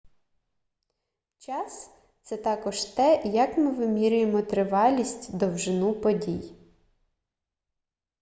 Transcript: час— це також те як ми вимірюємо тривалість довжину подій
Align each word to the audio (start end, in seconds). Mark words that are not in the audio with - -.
час— 1.37 1.89
це 2.23 2.37
також 2.37 2.83
те 2.85 3.21
як 3.25 3.57
ми 3.57 3.71
вимірюємо 3.71 4.41
тривалість 4.41 5.37
довжину 5.37 5.93
подій 5.93 6.53